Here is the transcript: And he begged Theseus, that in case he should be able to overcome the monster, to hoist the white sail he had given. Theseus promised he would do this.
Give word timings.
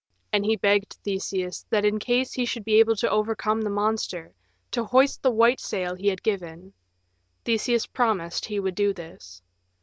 And 0.33 0.43
he 0.43 0.55
begged 0.55 0.97
Theseus, 1.03 1.63
that 1.69 1.85
in 1.85 1.99
case 1.99 2.33
he 2.33 2.43
should 2.43 2.65
be 2.65 2.79
able 2.79 2.95
to 2.95 3.09
overcome 3.11 3.61
the 3.61 3.69
monster, 3.69 4.33
to 4.71 4.83
hoist 4.83 5.21
the 5.21 5.29
white 5.29 5.59
sail 5.59 5.93
he 5.93 6.07
had 6.07 6.23
given. 6.23 6.73
Theseus 7.45 7.85
promised 7.85 8.45
he 8.45 8.59
would 8.59 8.73
do 8.73 8.95
this. 8.95 9.43